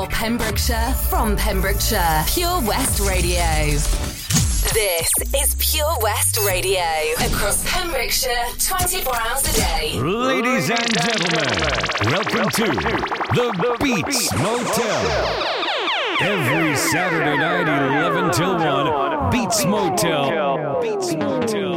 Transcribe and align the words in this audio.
For 0.00 0.06
Pembrokeshire, 0.06 0.94
from 1.10 1.36
Pembrokeshire, 1.36 2.24
Pure 2.26 2.62
West 2.62 3.00
Radio. 3.00 3.44
This 4.72 5.10
is 5.36 5.54
Pure 5.58 5.98
West 6.00 6.38
Radio. 6.46 6.80
Across 7.18 7.70
Pembrokeshire, 7.70 8.46
24 8.58 9.14
hours 9.14 9.42
a 9.42 9.60
day. 9.60 10.00
Ladies 10.00 10.70
and 10.70 10.88
gentlemen, 10.94 11.52
welcome 12.06 12.48
to 12.48 12.64
The 13.34 13.76
Beats 13.78 14.32
Motel. 14.38 15.02
Every 16.22 16.76
Saturday 16.76 17.36
night, 17.36 17.68
11 17.68 18.32
till 18.32 18.56
1, 18.56 19.30
Beats 19.30 19.66
Motel. 19.66 20.80
Beats 20.80 21.12
Motel. 21.12 21.69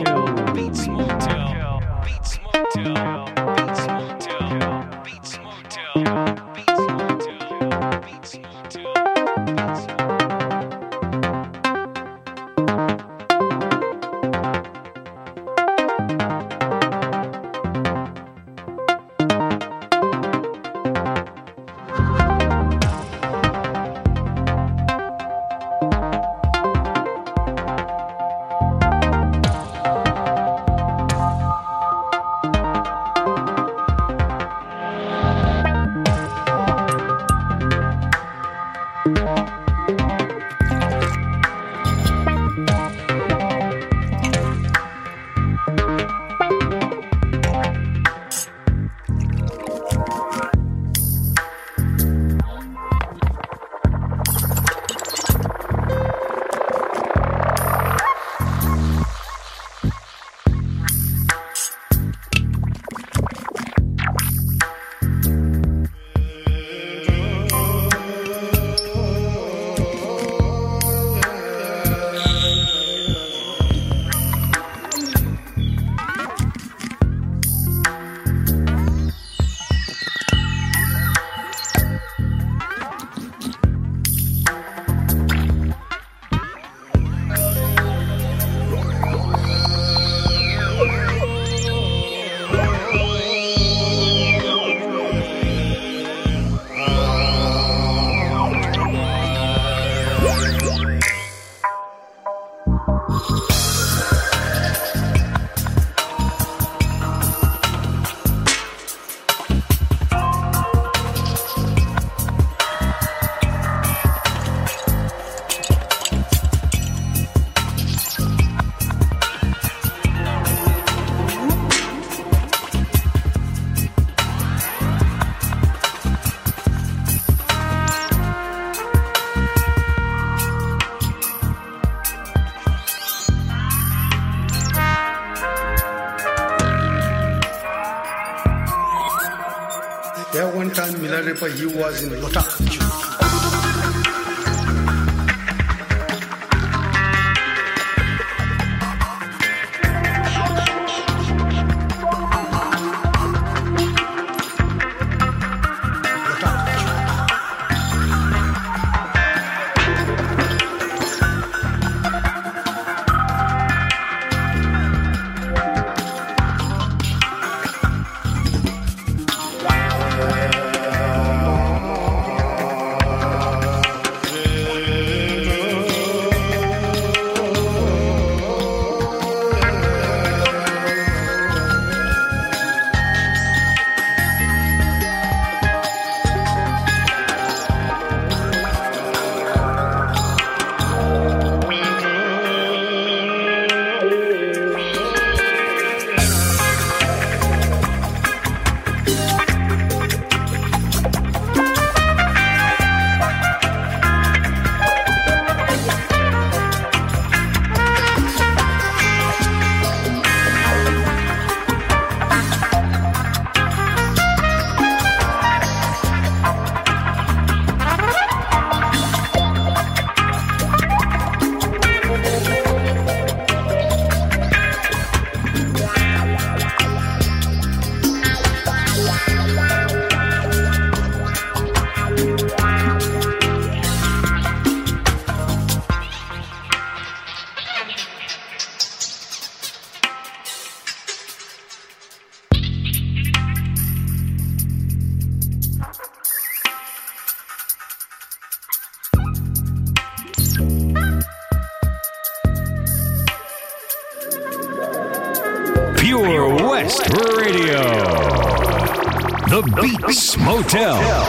Motel. 260.53 261.22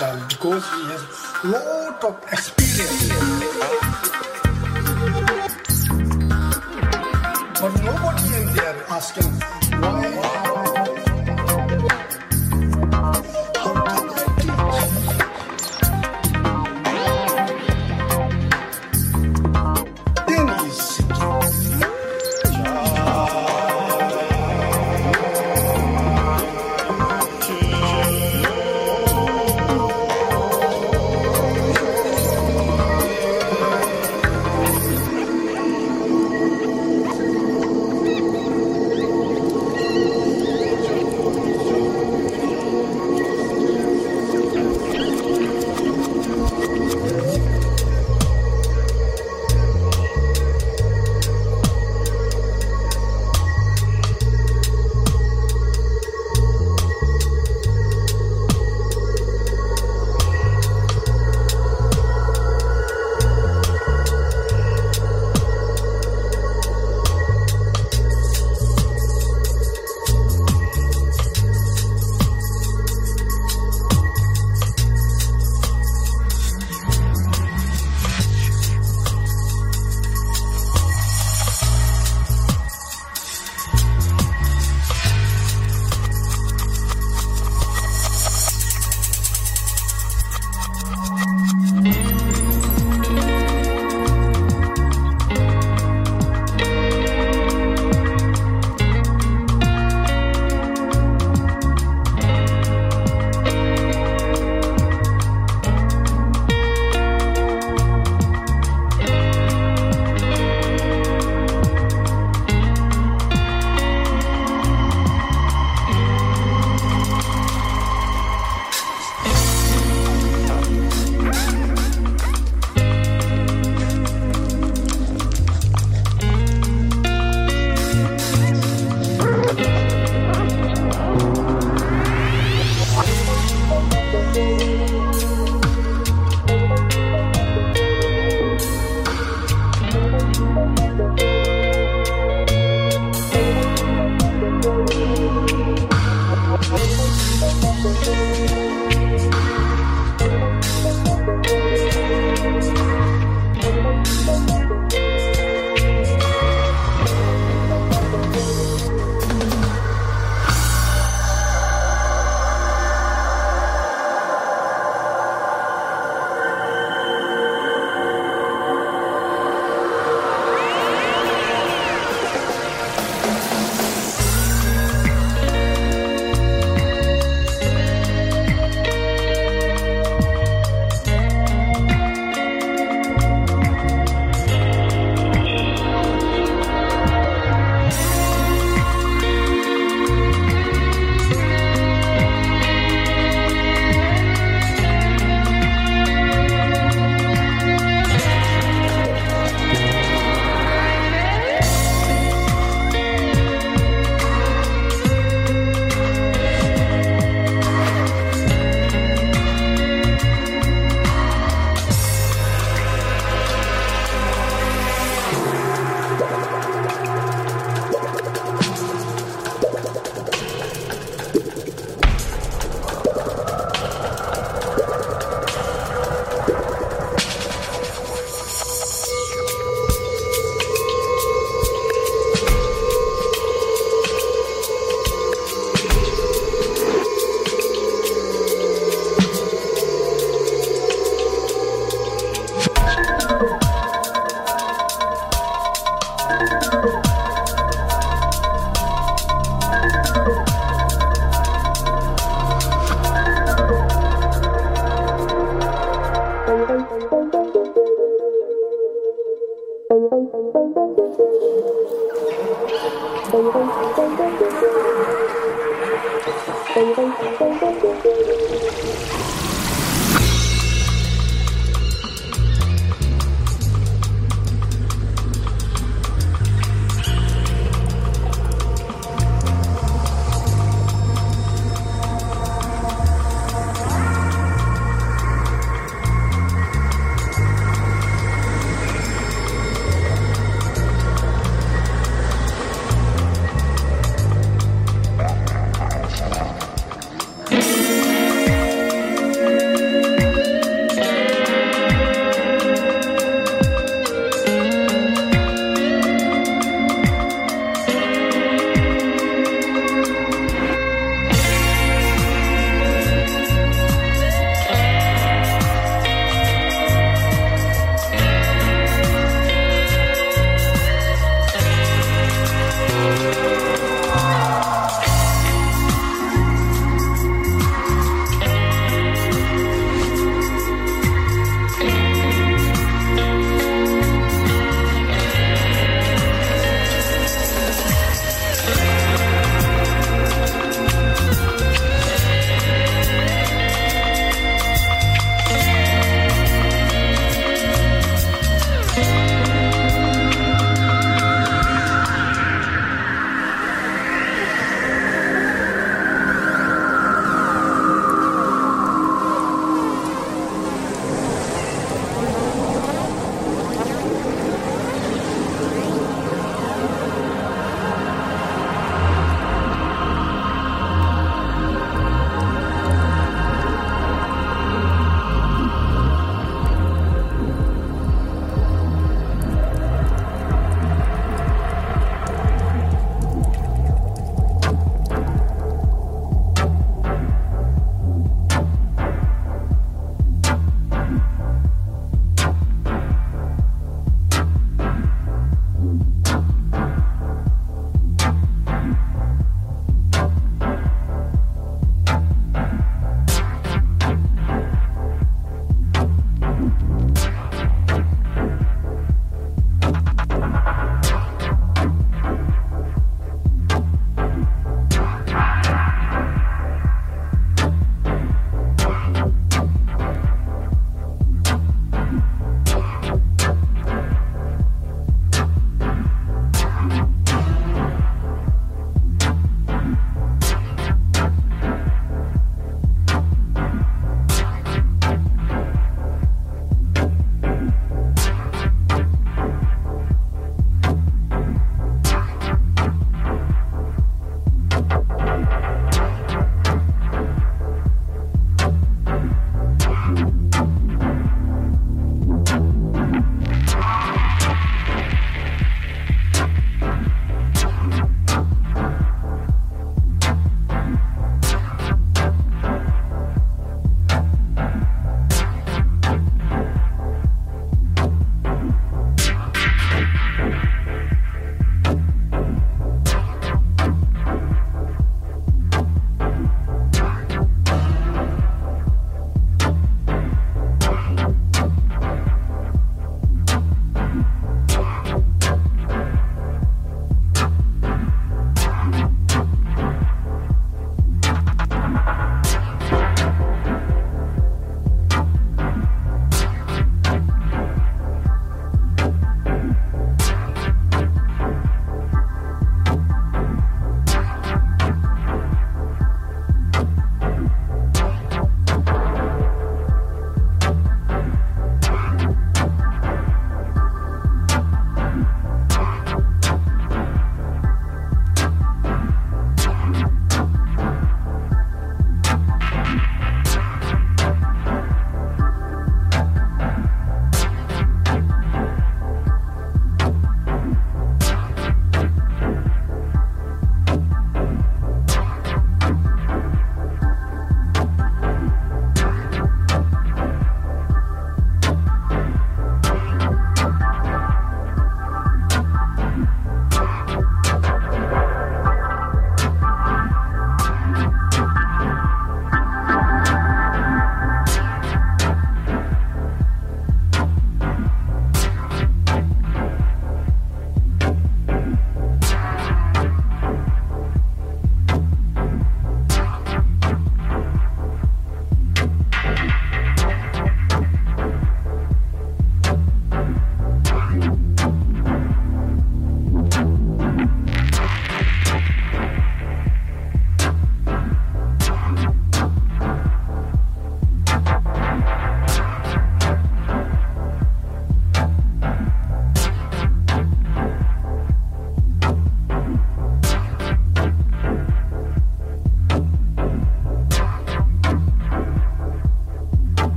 Time 0.00 0.26
because 0.28 0.64
he 0.64 0.82
has 0.88 1.02
lot 1.44 2.02
of 2.04 2.16
experience. 2.32 3.08
But 7.60 7.72
nobody 7.84 8.26
in 8.40 8.46
there 8.56 8.76
asking 8.88 9.39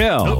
Beats 0.00 0.39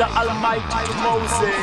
Jah 0.00 0.08
Almighty 0.16 0.94
Moses. 1.04 1.59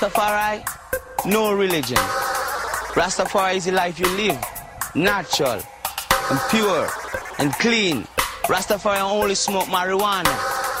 Rastafari, 0.00 0.64
no 1.26 1.52
religion. 1.52 1.98
Rastafari 2.96 3.56
is 3.56 3.66
the 3.66 3.72
life 3.72 4.00
you 4.00 4.08
live, 4.16 4.42
natural 4.94 5.60
and 6.30 6.40
pure 6.48 6.88
and 7.38 7.52
clean. 7.52 8.04
Rastafari 8.48 8.98
only 8.98 9.34
smoke 9.34 9.66
marijuana. 9.66 10.24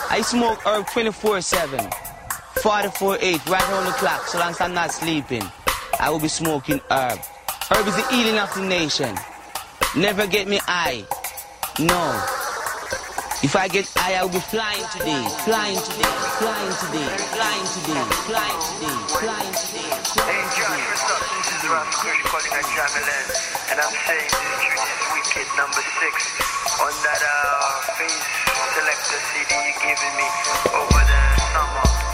I 0.08 0.22
smoke 0.22 0.60
herb 0.64 0.86
24-7, 0.86 1.92
44-8, 2.62 3.46
right 3.50 3.70
on 3.72 3.84
the 3.84 3.90
clock, 3.92 4.26
so 4.26 4.38
long 4.38 4.52
as 4.52 4.60
I'm 4.62 4.72
not 4.72 4.90
sleeping. 4.90 5.42
I 5.98 6.08
will 6.08 6.18
be 6.18 6.28
smoking 6.28 6.80
herb. 6.90 7.18
Herb 7.68 7.86
is 7.88 7.96
the 7.96 8.06
healing 8.10 8.38
of 8.38 8.54
the 8.54 8.62
nation. 8.62 9.14
Never 9.94 10.26
get 10.26 10.48
me 10.48 10.60
high. 10.64 11.04
No. 11.78 12.39
If 13.42 13.56
I 13.56 13.68
get 13.68 13.88
high, 13.96 14.20
I 14.20 14.22
will 14.22 14.36
be 14.36 14.44
flying 14.52 14.84
today, 14.92 15.24
flying 15.48 15.80
today, 15.80 16.12
flying 16.36 16.76
today, 16.76 17.08
flying 17.32 17.66
today, 17.72 18.04
flying 18.28 18.60
today, 18.68 18.96
flying 19.16 19.54
today. 19.56 19.88
Hey 20.28 20.44
Josh, 20.60 20.76
what's 20.76 21.08
up? 21.08 21.24
This 21.40 21.48
is 21.56 21.64
Ralph 21.72 21.88
Kush 22.04 22.20
calling 22.28 22.52
at 22.52 22.68
Jamilan, 22.68 23.26
and 23.72 23.76
I'm 23.80 23.96
saying 24.04 24.28
this 24.28 24.52
tune 24.60 24.76
is 24.76 25.04
wicked, 25.16 25.48
number 25.56 25.80
six, 26.04 26.36
on 26.84 26.92
that 27.00 27.22
uh, 27.24 27.96
face 27.96 28.28
selector 28.76 29.20
CD 29.32 29.50
you 29.56 29.72
giving 29.88 30.14
me 30.20 30.28
over 30.76 31.00
the 31.00 31.20
summer. 31.56 32.09